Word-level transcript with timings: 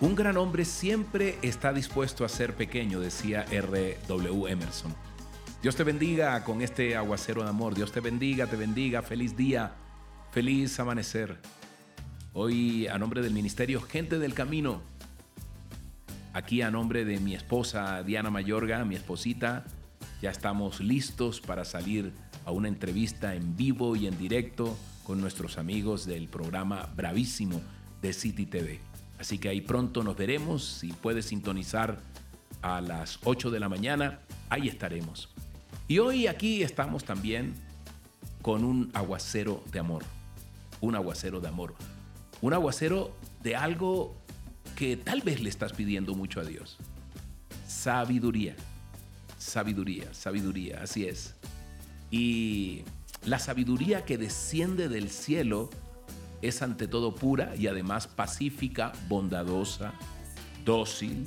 Un 0.00 0.14
gran 0.14 0.38
hombre 0.38 0.64
siempre 0.64 1.38
está 1.42 1.74
dispuesto 1.74 2.24
a 2.24 2.28
ser 2.30 2.54
pequeño, 2.54 3.00
decía 3.00 3.44
R.W. 3.50 4.50
Emerson. 4.50 4.94
Dios 5.62 5.76
te 5.76 5.84
bendiga 5.84 6.42
con 6.42 6.62
este 6.62 6.96
aguacero 6.96 7.42
de 7.42 7.50
amor. 7.50 7.74
Dios 7.74 7.92
te 7.92 8.00
bendiga, 8.00 8.46
te 8.46 8.56
bendiga. 8.56 9.02
Feliz 9.02 9.36
día, 9.36 9.74
feliz 10.32 10.80
amanecer. 10.80 11.36
Hoy 12.32 12.86
a 12.86 12.96
nombre 12.96 13.20
del 13.20 13.34
Ministerio 13.34 13.82
Gente 13.82 14.18
del 14.18 14.32
Camino, 14.32 14.80
aquí 16.32 16.62
a 16.62 16.70
nombre 16.70 17.04
de 17.04 17.20
mi 17.20 17.34
esposa 17.34 18.02
Diana 18.02 18.30
Mayorga, 18.30 18.82
mi 18.86 18.94
esposita, 18.94 19.66
ya 20.22 20.30
estamos 20.30 20.80
listos 20.80 21.42
para 21.42 21.66
salir 21.66 22.14
a 22.46 22.52
una 22.52 22.68
entrevista 22.68 23.34
en 23.34 23.54
vivo 23.54 23.94
y 23.96 24.06
en 24.06 24.16
directo 24.16 24.78
con 25.04 25.20
nuestros 25.20 25.58
amigos 25.58 26.06
del 26.06 26.28
programa 26.28 26.88
Bravísimo 26.96 27.60
de 28.00 28.14
City 28.14 28.46
TV. 28.46 28.89
Así 29.20 29.38
que 29.38 29.50
ahí 29.50 29.60
pronto 29.60 30.02
nos 30.02 30.16
veremos. 30.16 30.64
Si 30.64 30.94
puedes 30.94 31.26
sintonizar 31.26 32.00
a 32.62 32.80
las 32.80 33.18
8 33.24 33.50
de 33.50 33.60
la 33.60 33.68
mañana, 33.68 34.20
ahí 34.48 34.66
estaremos. 34.66 35.28
Y 35.88 35.98
hoy 35.98 36.26
aquí 36.26 36.62
estamos 36.62 37.04
también 37.04 37.54
con 38.40 38.64
un 38.64 38.90
aguacero 38.94 39.62
de 39.72 39.78
amor. 39.78 40.04
Un 40.80 40.96
aguacero 40.96 41.38
de 41.40 41.48
amor. 41.48 41.74
Un 42.40 42.54
aguacero 42.54 43.14
de 43.42 43.56
algo 43.56 44.16
que 44.74 44.96
tal 44.96 45.20
vez 45.20 45.42
le 45.42 45.50
estás 45.50 45.74
pidiendo 45.74 46.14
mucho 46.14 46.40
a 46.40 46.44
Dios. 46.44 46.78
Sabiduría. 47.68 48.56
Sabiduría, 49.36 50.14
sabiduría, 50.14 50.80
así 50.82 51.04
es. 51.04 51.34
Y 52.10 52.84
la 53.26 53.38
sabiduría 53.38 54.06
que 54.06 54.16
desciende 54.16 54.88
del 54.88 55.10
cielo 55.10 55.68
es 56.42 56.62
ante 56.62 56.88
todo 56.88 57.14
pura 57.14 57.54
y 57.56 57.66
además 57.66 58.06
pacífica, 58.06 58.92
bondadosa, 59.08 59.92
dócil, 60.64 61.26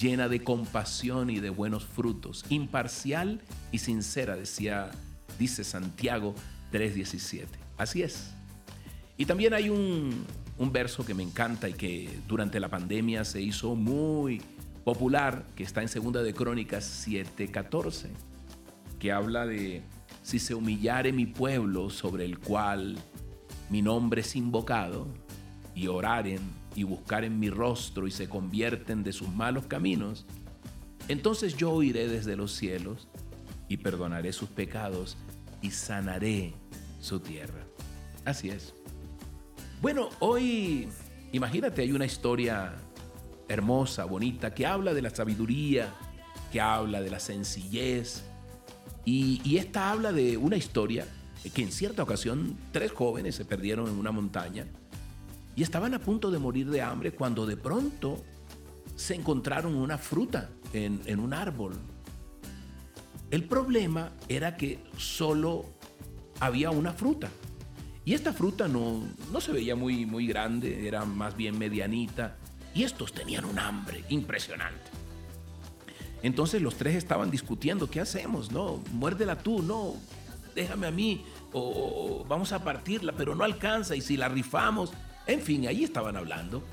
llena 0.00 0.28
de 0.28 0.42
compasión 0.42 1.30
y 1.30 1.40
de 1.40 1.50
buenos 1.50 1.84
frutos, 1.84 2.44
imparcial 2.48 3.40
y 3.72 3.78
sincera, 3.78 4.36
decía, 4.36 4.90
dice 5.38 5.64
Santiago 5.64 6.34
3:17. 6.72 7.46
Así 7.76 8.02
es. 8.02 8.32
Y 9.16 9.26
también 9.26 9.54
hay 9.54 9.68
un, 9.68 10.24
un 10.58 10.72
verso 10.72 11.04
que 11.04 11.14
me 11.14 11.22
encanta 11.22 11.68
y 11.68 11.72
que 11.72 12.08
durante 12.28 12.60
la 12.60 12.68
pandemia 12.68 13.24
se 13.24 13.40
hizo 13.40 13.74
muy 13.74 14.42
popular, 14.84 15.44
que 15.56 15.64
está 15.64 15.82
en 15.82 15.88
Segunda 15.88 16.22
de 16.22 16.34
Crónicas 16.34 17.06
7:14, 17.06 18.08
que 18.98 19.12
habla 19.12 19.46
de 19.46 19.82
si 20.22 20.38
se 20.38 20.54
humillare 20.54 21.12
mi 21.12 21.26
pueblo 21.26 21.90
sobre 21.90 22.24
el 22.24 22.38
cual 22.38 22.96
mi 23.70 23.82
nombre 23.82 24.20
es 24.22 24.36
invocado, 24.36 25.06
y 25.78 25.86
oraren 25.86 26.40
y 26.74 26.82
buscaren 26.82 27.38
mi 27.38 27.50
rostro 27.50 28.08
y 28.08 28.10
se 28.10 28.28
convierten 28.28 29.04
de 29.04 29.12
sus 29.12 29.28
malos 29.28 29.66
caminos, 29.66 30.26
entonces 31.06 31.56
yo 31.56 31.70
oiré 31.70 32.08
desde 32.08 32.36
los 32.36 32.52
cielos 32.52 33.06
y 33.68 33.76
perdonaré 33.76 34.32
sus 34.32 34.48
pecados 34.48 35.16
y 35.62 35.70
sanaré 35.70 36.52
su 37.00 37.20
tierra. 37.20 37.64
Así 38.24 38.50
es. 38.50 38.74
Bueno, 39.80 40.08
hoy 40.18 40.88
imagínate, 41.30 41.82
hay 41.82 41.92
una 41.92 42.06
historia 42.06 42.74
hermosa, 43.46 44.04
bonita, 44.04 44.52
que 44.52 44.66
habla 44.66 44.92
de 44.94 45.02
la 45.02 45.10
sabiduría, 45.10 45.94
que 46.50 46.60
habla 46.60 47.00
de 47.00 47.10
la 47.10 47.20
sencillez. 47.20 48.24
Y, 49.04 49.40
y 49.44 49.58
esta 49.58 49.92
habla 49.92 50.10
de 50.12 50.36
una 50.36 50.56
historia 50.56 51.06
que 51.54 51.62
en 51.62 51.72
cierta 51.72 52.02
ocasión 52.02 52.56
tres 52.72 52.92
jóvenes 52.92 53.34
se 53.34 53.44
perdieron 53.44 53.88
en 53.88 53.94
una 53.94 54.12
montaña 54.12 54.66
y 55.56 55.62
estaban 55.62 55.94
a 55.94 55.98
punto 55.98 56.30
de 56.30 56.38
morir 56.38 56.70
de 56.70 56.82
hambre 56.82 57.12
cuando 57.12 57.46
de 57.46 57.56
pronto 57.56 58.22
se 58.96 59.14
encontraron 59.14 59.74
una 59.74 59.98
fruta 59.98 60.50
en, 60.72 61.00
en 61.06 61.20
un 61.20 61.34
árbol. 61.34 61.74
El 63.30 63.44
problema 63.44 64.12
era 64.28 64.56
que 64.56 64.78
solo 64.96 65.64
había 66.40 66.70
una 66.70 66.92
fruta. 66.92 67.28
Y 68.04 68.14
esta 68.14 68.32
fruta 68.32 68.68
no, 68.68 69.02
no 69.32 69.40
se 69.40 69.52
veía 69.52 69.76
muy, 69.76 70.06
muy 70.06 70.26
grande, 70.26 70.88
era 70.88 71.04
más 71.04 71.36
bien 71.36 71.58
medianita. 71.58 72.38
Y 72.74 72.84
estos 72.84 73.12
tenían 73.12 73.44
un 73.44 73.58
hambre 73.58 74.04
impresionante. 74.08 74.90
Entonces 76.22 76.62
los 76.62 76.76
tres 76.76 76.96
estaban 76.96 77.30
discutiendo, 77.30 77.90
¿qué 77.90 78.00
hacemos? 78.00 78.50
No, 78.50 78.82
muérdela 78.92 79.36
tú, 79.38 79.62
no, 79.62 79.94
déjame 80.58 80.88
a 80.88 80.90
mí, 80.90 81.24
o, 81.52 82.24
vamos 82.28 82.52
a 82.52 82.64
partirla, 82.64 83.12
pero 83.16 83.34
no 83.34 83.44
alcanza, 83.44 83.94
y 83.94 84.00
si 84.00 84.16
la 84.16 84.28
rifamos, 84.28 84.92
en 85.26 85.40
fin, 85.40 85.66
ahí 85.68 85.84
estaban 85.84 86.16
hablando. 86.16 86.64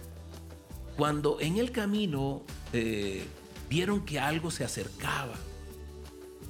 Cuando 0.97 1.39
en 1.39 1.57
el 1.57 1.71
camino 1.71 2.43
eh, 2.73 3.25
vieron 3.69 4.03
que 4.03 4.19
algo 4.19 4.49
se 4.49 4.63
acercaba, 4.63 5.35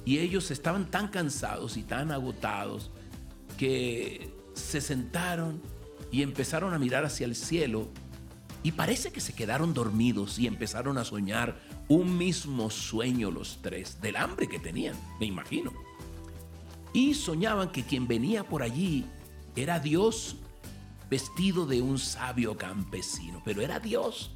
y 0.04 0.18
ellos 0.18 0.50
estaban 0.50 0.86
tan 0.86 1.08
cansados 1.08 1.76
y 1.76 1.82
tan 1.82 2.10
agotados 2.10 2.90
que 3.58 4.32
se 4.54 4.80
sentaron 4.80 5.60
y 6.12 6.22
empezaron 6.22 6.72
a 6.72 6.78
mirar 6.78 7.04
hacia 7.04 7.26
el 7.26 7.34
cielo 7.34 7.88
y 8.62 8.72
parece 8.72 9.10
que 9.10 9.20
se 9.20 9.34
quedaron 9.34 9.74
dormidos 9.74 10.38
y 10.38 10.46
empezaron 10.46 10.96
a 10.96 11.04
soñar 11.04 11.56
un 11.88 12.16
mismo 12.16 12.70
sueño 12.70 13.32
los 13.32 13.58
tres, 13.62 14.00
del 14.00 14.16
hambre 14.16 14.48
que 14.48 14.60
tenían, 14.60 14.94
me 15.18 15.26
imagino 15.26 15.85
y 16.96 17.12
soñaban 17.12 17.68
que 17.72 17.82
quien 17.84 18.08
venía 18.08 18.42
por 18.42 18.62
allí 18.62 19.04
era 19.54 19.78
Dios 19.78 20.36
vestido 21.10 21.66
de 21.66 21.82
un 21.82 21.98
sabio 21.98 22.56
campesino, 22.56 23.42
pero 23.44 23.60
era 23.60 23.78
Dios. 23.78 24.30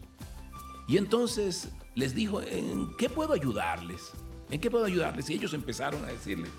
Y 0.87 0.99
entonces 0.99 1.71
les 1.95 2.15
dijo, 2.15 2.43
¿en 2.43 2.95
qué 2.99 3.09
puedo 3.09 3.33
ayudarles? 3.33 4.11
¿En 4.51 4.61
qué 4.61 4.71
puedo 4.71 4.85
ayudarles? 4.85 5.31
Y 5.31 5.35
ellos 5.37 5.55
empezaron 5.55 6.05
a 6.05 6.09
decirle, 6.09 6.51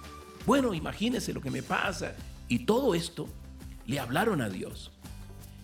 bueno, 0.47 0.73
imagínense 0.73 1.33
lo 1.33 1.41
que 1.41 1.51
me 1.51 1.61
pasa. 1.61 2.15
Y 2.47 2.65
todo 2.65 2.95
esto 2.95 3.27
le 3.85 3.99
hablaron 3.99 4.41
a 4.41 4.49
Dios. 4.49 4.91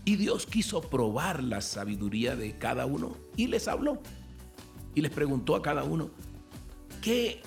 Y 0.06 0.18
Dios 0.18 0.46
quiso 0.46 0.82
probar 0.82 1.42
la 1.42 1.62
sabiduría 1.62 2.36
de 2.36 2.60
cada 2.60 2.86
uno 2.86 3.18
y 3.36 3.48
les 3.48 3.68
habló. 3.68 4.04
Y 4.94 5.02
les 5.02 5.12
preguntó 5.12 5.56
a 5.56 5.64
cada 5.64 5.84
uno, 5.84 6.12
¿qué 7.02 7.42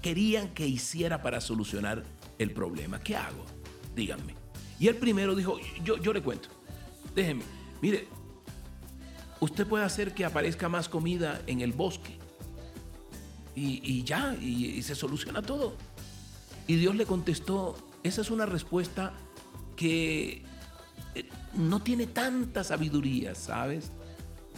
querían 0.00 0.54
que 0.54 0.68
hiciera 0.68 1.22
para 1.22 1.40
solucionar 1.40 2.04
el 2.40 2.52
problema. 2.52 2.98
¿Qué 2.98 3.14
hago? 3.14 3.44
Díganme. 3.94 4.34
Y 4.78 4.88
el 4.88 4.96
primero 4.96 5.34
dijo, 5.34 5.58
yo, 5.84 5.98
yo 5.98 6.12
le 6.12 6.22
cuento. 6.22 6.48
Déjenme. 7.14 7.44
Mire, 7.82 8.08
usted 9.40 9.66
puede 9.66 9.84
hacer 9.84 10.14
que 10.14 10.24
aparezca 10.24 10.68
más 10.70 10.88
comida 10.88 11.42
en 11.46 11.60
el 11.60 11.72
bosque. 11.72 12.18
Y, 13.54 14.04
ya, 14.04 14.34
y, 14.40 14.82
se 14.82 14.94
soluciona 14.94 15.42
todo. 15.42 15.76
Y 16.66 16.76
Dios 16.76 16.96
le 16.96 17.04
contestó, 17.04 17.76
esa 18.02 18.22
es 18.22 18.30
una 18.30 18.46
respuesta 18.46 19.12
que 19.76 20.42
eh, 21.14 21.28
no 21.52 21.82
tiene 21.82 22.06
tanta 22.06 22.64
sabiduría, 22.64 23.34
¿sabes? 23.34 23.92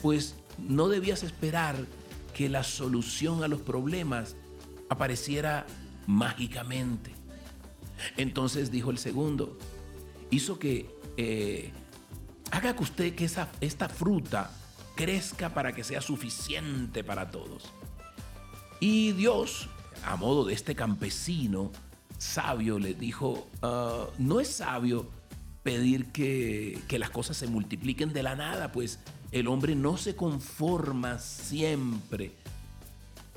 Pues 0.03 0.37
no 0.57 0.89
debías 0.89 1.25
esperar 1.25 1.85
que 2.33 2.49
la 2.49 2.63
solución 2.63 3.43
a 3.43 3.49
los 3.49 3.61
problemas 3.61 4.37
apareciera 4.89 5.67
mágicamente. 6.07 7.22
Entonces 8.17 8.71
dijo 8.71 8.91
el 8.91 8.99
segundo, 8.99 9.59
hizo 10.31 10.59
que 10.59 10.91
eh, 11.17 11.73
haga 12.51 12.75
que 12.75 12.83
usted 12.83 13.15
que 13.15 13.25
esa, 13.25 13.51
esta 13.61 13.89
fruta 13.89 14.51
crezca 14.95 15.55
para 15.55 15.73
que 15.73 15.85
sea 15.85 16.01
suficiente 16.01 17.03
para 17.05 17.31
todos. 17.31 17.65
Y 18.81 19.13
Dios, 19.13 19.69
a 20.05 20.17
modo 20.17 20.45
de 20.45 20.55
este 20.55 20.75
campesino 20.75 21.71
sabio, 22.19 22.79
le 22.79 22.95
dijo, 22.95 23.49
ah, 23.63 24.07
no 24.19 24.41
es 24.41 24.49
sabio 24.49 25.09
pedir 25.63 26.07
que, 26.13 26.81
que 26.89 26.99
las 26.99 27.11
cosas 27.11 27.37
se 27.37 27.47
multipliquen 27.47 28.13
de 28.13 28.23
la 28.23 28.35
nada, 28.35 28.73
pues 28.73 28.99
el 29.31 29.49
hombre 29.49 29.75
no 29.75 29.97
se 29.97 30.17
conforma 30.17 31.19
siempre 31.19 32.33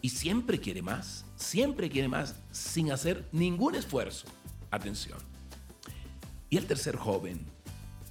y 0.01 0.09
siempre 0.09 0.59
quiere 0.59 0.81
más, 0.81 1.25
siempre 1.35 1.89
quiere 1.89 2.07
más 2.07 2.35
sin 2.51 2.91
hacer 2.91 3.27
ningún 3.31 3.75
esfuerzo. 3.75 4.27
Atención. 4.71 5.19
Y 6.49 6.57
el 6.57 6.67
tercer 6.67 6.95
joven 6.95 7.45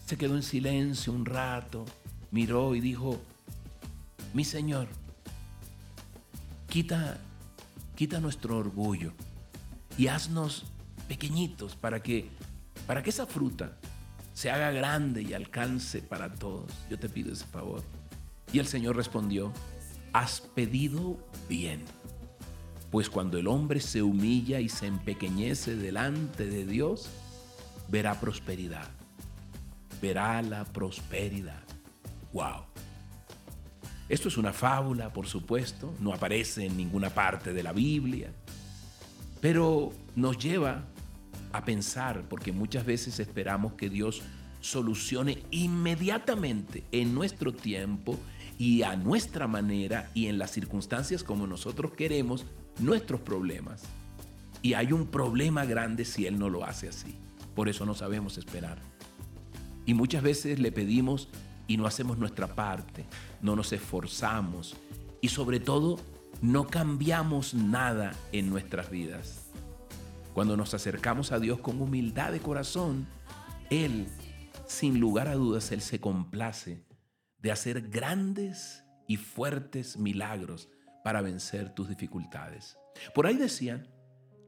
se 0.07 0.17
quedó 0.17 0.35
en 0.37 0.43
silencio 0.43 1.13
un 1.13 1.25
rato, 1.25 1.85
miró 2.31 2.75
y 2.75 2.81
dijo, 2.81 3.21
mi 4.33 4.45
Señor, 4.45 4.89
quita, 6.69 7.19
quita 7.95 8.21
nuestro 8.21 8.59
orgullo 8.59 9.13
y 9.97 10.09
haznos 10.09 10.65
pequeñitos 11.09 11.77
para 11.77 12.03
que, 12.03 12.29
para 12.87 13.03
que 13.03 13.11
esa 13.11 13.27
fruta 13.27 13.79
se 14.35 14.51
haga 14.51 14.73
grande 14.73 15.23
y 15.23 15.33
alcance 15.33 16.03
para 16.03 16.35
todos. 16.35 16.71
Yo 16.91 16.99
te 16.99 17.09
pido 17.09 17.33
ese 17.33 17.47
favor. 17.47 17.83
Y 18.53 18.59
el 18.59 18.67
Señor 18.67 18.97
respondió, 18.97 19.53
has 20.13 20.41
pedido 20.41 21.17
bien 21.49 21.85
pues 22.95 23.11
cuando 23.11 23.39
el 23.39 23.49
hombre 23.49 23.81
se 23.81 24.03
humilla 24.03 24.61
y 24.61 24.69
se 24.69 24.87
empequeñece 24.87 25.75
delante 25.75 26.47
de 26.47 26.65
Dios, 26.65 27.09
verá 27.89 28.21
prosperidad. 28.21 28.87
Verá 30.01 30.41
la 30.43 30.65
prosperidad. 30.65 31.65
¡Wow! 32.33 32.67
Esto 34.09 34.29
es 34.29 34.37
una 34.37 34.53
fábula, 34.53 35.13
por 35.13 35.27
supuesto, 35.27 35.93
no 35.99 36.13
aparece 36.15 36.67
en 36.67 36.77
ninguna 36.77 37.11
parte 37.11 37.53
de 37.53 37.65
la 37.65 37.73
Biblia, 37.73 38.33
pero 39.41 39.93
nos 40.15 40.39
lleva 40.39 40.85
a 41.53 41.65
pensar, 41.65 42.23
porque 42.29 42.53
muchas 42.53 42.87
veces 42.87 43.19
esperamos 43.19 43.73
que 43.73 43.91
Dios 43.91 44.23
solucione 44.61 45.43
inmediatamente 45.51 46.85
en 46.93 47.13
nuestro 47.13 47.53
tiempo 47.53 48.17
y 48.57 48.83
a 48.83 48.95
nuestra 48.95 49.49
manera 49.49 50.13
y 50.15 50.29
en 50.29 50.39
las 50.39 50.53
circunstancias 50.53 51.25
como 51.25 51.49
nosotros 51.49 51.91
queremos 51.95 52.47
nuestros 52.79 53.21
problemas. 53.21 53.83
Y 54.63 54.75
hay 54.75 54.93
un 54.93 55.07
problema 55.07 55.65
grande 55.65 56.05
si 56.05 56.27
Él 56.27 56.39
no 56.39 56.49
lo 56.49 56.65
hace 56.65 56.89
así. 56.89 57.19
Por 57.55 57.69
eso 57.69 57.85
no 57.87 57.95
sabemos 57.95 58.39
esperar. 58.39 58.79
Y 59.87 59.95
muchas 59.95 60.23
veces 60.23 60.59
le 60.59 60.73
pedimos 60.73 61.29
y 61.67 61.77
no 61.77 61.87
hacemos 61.87 62.19
nuestra 62.19 62.55
parte, 62.55 63.07
no 63.41 63.57
nos 63.57 63.73
esforzamos 63.73 64.77
y 65.21 65.29
sobre 65.29 65.61
todo 65.61 65.99
no 66.43 66.67
cambiamos 66.67 67.55
nada 67.55 68.15
en 68.33 68.51
nuestras 68.51 68.91
vidas. 68.91 69.47
Cuando 70.35 70.57
nos 70.57 70.75
acercamos 70.75 71.33
a 71.33 71.39
Dios 71.39 71.61
con 71.61 71.81
humildad 71.81 72.33
de 72.33 72.41
corazón, 72.41 73.07
Él, 73.71 74.09
sin 74.67 74.99
lugar 74.99 75.29
a 75.29 75.35
dudas, 75.35 75.71
Él 75.73 75.81
se 75.81 76.01
complace 76.01 76.85
de 77.39 77.53
hacer 77.53 77.89
grandes 77.89 78.85
y 79.07 79.17
fuertes 79.17 79.97
milagros 79.97 80.69
para 81.05 81.21
vencer 81.21 81.75
tus 81.75 81.89
dificultades. 81.89 82.79
Por 83.15 83.27
ahí 83.27 83.37
decían, 83.37 83.89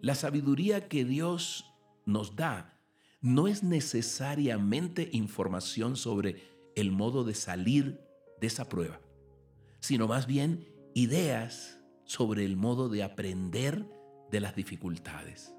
la 0.00 0.14
sabiduría 0.14 0.88
que 0.88 1.04
Dios 1.04 1.70
nos 2.06 2.34
da 2.34 2.80
no 3.20 3.46
es 3.46 3.62
necesariamente 3.62 5.10
información 5.12 5.96
sobre 5.96 6.42
el 6.74 6.92
modo 6.92 7.24
de 7.24 7.34
salir 7.34 8.00
de 8.40 8.46
esa 8.46 8.70
prueba, 8.70 9.00
sino 9.80 10.08
más 10.08 10.26
bien 10.26 10.66
ideas 10.94 11.78
sobre 12.04 12.46
el 12.46 12.56
modo 12.56 12.88
de 12.88 13.02
aprender 13.02 13.86
de 14.30 14.40
las 14.40 14.56
dificultades. 14.56 15.54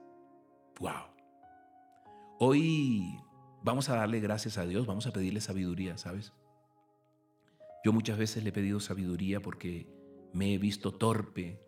¡Wow! 0.79 1.11
Hoy 2.39 3.19
vamos 3.63 3.89
a 3.89 3.97
darle 3.97 4.19
gracias 4.19 4.57
a 4.57 4.65
Dios, 4.65 4.87
vamos 4.87 5.05
a 5.05 5.11
pedirle 5.11 5.41
sabiduría, 5.41 5.95
¿sabes? 5.99 6.33
Yo 7.83 7.93
muchas 7.93 8.17
veces 8.17 8.43
le 8.43 8.49
he 8.49 8.53
pedido 8.53 8.79
sabiduría 8.79 9.41
porque 9.41 9.96
me 10.33 10.53
he 10.53 10.57
visto 10.57 10.93
torpe 10.93 11.61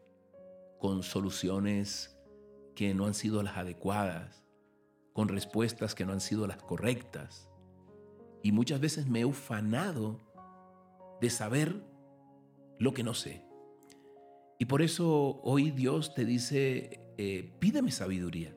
con 0.80 1.04
soluciones 1.04 2.18
que 2.76 2.94
no 2.94 3.06
han 3.06 3.14
sido 3.14 3.44
las 3.44 3.58
adecuadas, 3.58 4.44
con 5.14 5.28
respuestas 5.28 5.96
que 5.96 6.06
no 6.06 6.14
han 6.14 6.22
sido 6.22 6.48
las 6.48 6.64
correctas. 6.64 7.50
Y 8.42 8.52
muchas 8.52 8.80
veces 8.80 9.08
me 9.08 9.22
he 9.22 9.26
ufanado 9.26 10.20
de 11.20 11.30
saber 11.30 11.84
lo 12.78 12.94
que 12.94 13.04
no 13.04 13.14
sé. 13.14 13.44
Y 14.58 14.66
por 14.66 14.82
eso 14.82 15.42
hoy 15.44 15.72
Dios 15.72 16.14
te 16.14 16.26
dice, 16.26 17.02
eh, 17.18 17.52
pídeme 17.60 17.92
sabiduría. 17.92 18.56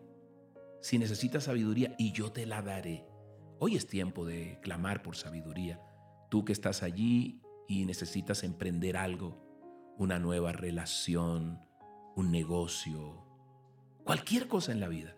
Si 0.80 0.98
necesitas 0.98 1.44
sabiduría 1.44 1.94
y 1.98 2.12
yo 2.12 2.32
te 2.32 2.46
la 2.46 2.62
daré. 2.62 3.04
Hoy 3.58 3.76
es 3.76 3.86
tiempo 3.86 4.24
de 4.24 4.58
clamar 4.62 5.02
por 5.02 5.16
sabiduría. 5.16 5.80
Tú 6.30 6.44
que 6.44 6.52
estás 6.52 6.82
allí 6.82 7.40
y 7.68 7.84
necesitas 7.84 8.42
emprender 8.42 8.96
algo, 8.96 9.51
una 10.02 10.18
nueva 10.18 10.50
relación, 10.50 11.60
un 12.16 12.32
negocio, 12.32 13.24
cualquier 14.02 14.48
cosa 14.48 14.72
en 14.72 14.80
la 14.80 14.88
vida, 14.88 15.16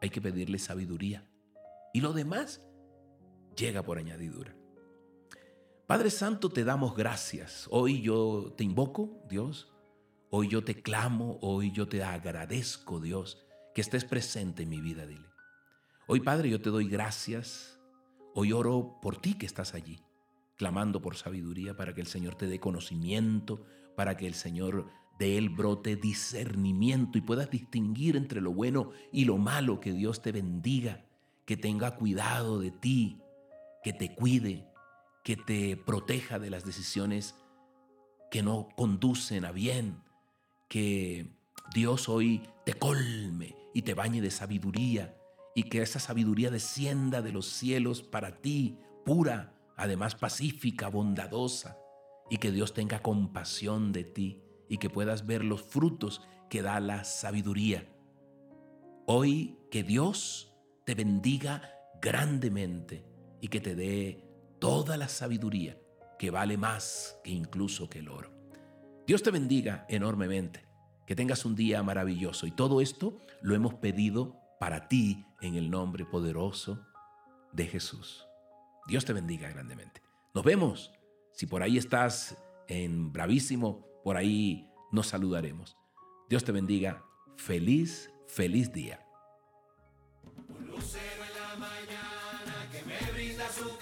hay 0.00 0.10
que 0.10 0.20
pedirle 0.20 0.60
sabiduría. 0.60 1.28
Y 1.92 2.02
lo 2.02 2.12
demás 2.12 2.64
llega 3.56 3.82
por 3.82 3.98
añadidura. 3.98 4.54
Padre 5.88 6.08
Santo, 6.08 6.50
te 6.50 6.62
damos 6.62 6.94
gracias. 6.94 7.66
Hoy 7.70 8.00
yo 8.00 8.54
te 8.56 8.62
invoco, 8.62 9.24
Dios. 9.28 9.72
Hoy 10.30 10.48
yo 10.48 10.62
te 10.62 10.80
clamo, 10.80 11.38
hoy 11.42 11.72
yo 11.72 11.88
te 11.88 12.04
agradezco, 12.04 13.00
Dios, 13.00 13.44
que 13.74 13.80
estés 13.80 14.04
presente 14.04 14.62
en 14.62 14.68
mi 14.68 14.80
vida, 14.80 15.04
dile. 15.04 15.26
Hoy, 16.06 16.20
Padre, 16.20 16.48
yo 16.48 16.62
te 16.62 16.70
doy 16.70 16.88
gracias. 16.88 17.80
Hoy 18.34 18.52
oro 18.52 19.00
por 19.02 19.16
ti 19.16 19.34
que 19.34 19.46
estás 19.46 19.74
allí, 19.74 19.98
clamando 20.56 21.02
por 21.02 21.16
sabiduría 21.16 21.76
para 21.76 21.92
que 21.92 22.00
el 22.00 22.06
Señor 22.06 22.36
te 22.36 22.46
dé 22.46 22.60
conocimiento, 22.60 23.66
para 23.96 24.16
que 24.16 24.26
el 24.26 24.34
Señor 24.34 24.90
de 25.18 25.38
él 25.38 25.50
brote 25.50 25.96
discernimiento 25.96 27.18
y 27.18 27.20
puedas 27.20 27.50
distinguir 27.50 28.16
entre 28.16 28.40
lo 28.40 28.52
bueno 28.52 28.90
y 29.12 29.24
lo 29.24 29.38
malo. 29.38 29.80
Que 29.80 29.92
Dios 29.92 30.22
te 30.22 30.32
bendiga, 30.32 31.04
que 31.44 31.56
tenga 31.56 31.96
cuidado 31.96 32.58
de 32.58 32.70
ti, 32.70 33.20
que 33.82 33.92
te 33.92 34.14
cuide, 34.14 34.66
que 35.22 35.36
te 35.36 35.76
proteja 35.76 36.38
de 36.38 36.50
las 36.50 36.64
decisiones 36.64 37.34
que 38.30 38.42
no 38.42 38.68
conducen 38.76 39.44
a 39.44 39.52
bien, 39.52 40.02
que 40.68 41.26
Dios 41.74 42.08
hoy 42.08 42.42
te 42.64 42.74
colme 42.74 43.54
y 43.74 43.82
te 43.82 43.94
bañe 43.94 44.20
de 44.20 44.30
sabiduría 44.30 45.14
y 45.54 45.64
que 45.64 45.82
esa 45.82 46.00
sabiduría 46.00 46.50
descienda 46.50 47.22
de 47.22 47.32
los 47.32 47.46
cielos 47.46 48.02
para 48.02 48.38
ti, 48.40 48.78
pura, 49.04 49.54
además 49.76 50.14
pacífica, 50.14 50.88
bondadosa, 50.88 51.76
y 52.32 52.38
que 52.38 52.50
Dios 52.50 52.72
tenga 52.72 53.02
compasión 53.02 53.92
de 53.92 54.04
ti 54.04 54.42
y 54.66 54.78
que 54.78 54.88
puedas 54.88 55.26
ver 55.26 55.44
los 55.44 55.60
frutos 55.60 56.22
que 56.48 56.62
da 56.62 56.80
la 56.80 57.04
sabiduría. 57.04 57.86
Hoy 59.04 59.58
que 59.70 59.82
Dios 59.82 60.50
te 60.86 60.94
bendiga 60.94 61.74
grandemente 62.00 63.04
y 63.42 63.48
que 63.48 63.60
te 63.60 63.74
dé 63.74 64.24
toda 64.58 64.96
la 64.96 65.08
sabiduría 65.08 65.78
que 66.18 66.30
vale 66.30 66.56
más 66.56 67.20
que 67.22 67.32
incluso 67.32 67.90
que 67.90 67.98
el 67.98 68.08
oro. 68.08 68.32
Dios 69.06 69.22
te 69.22 69.30
bendiga 69.30 69.84
enormemente, 69.90 70.66
que 71.06 71.14
tengas 71.14 71.44
un 71.44 71.54
día 71.54 71.82
maravilloso 71.82 72.46
y 72.46 72.50
todo 72.52 72.80
esto 72.80 73.20
lo 73.42 73.54
hemos 73.54 73.74
pedido 73.74 74.40
para 74.58 74.88
ti 74.88 75.26
en 75.42 75.56
el 75.56 75.68
nombre 75.68 76.06
poderoso 76.06 76.82
de 77.52 77.66
Jesús. 77.66 78.24
Dios 78.88 79.04
te 79.04 79.12
bendiga 79.12 79.50
grandemente. 79.50 80.00
Nos 80.32 80.44
vemos. 80.44 80.92
Si 81.32 81.46
por 81.46 81.62
ahí 81.62 81.78
estás 81.78 82.36
en 82.68 83.12
Bravísimo, 83.12 83.86
por 84.04 84.16
ahí 84.16 84.68
nos 84.90 85.08
saludaremos. 85.08 85.76
Dios 86.28 86.44
te 86.44 86.52
bendiga. 86.52 87.04
Feliz, 87.36 88.10
feliz 88.28 88.72
día. 88.72 89.04
Un 90.48 90.66
lucero 90.68 91.24
en 91.24 91.40
la 91.40 91.56
mañana 91.56 92.70
que 92.70 92.82
me 92.84 93.12
brinda 93.12 93.48
su 93.50 93.76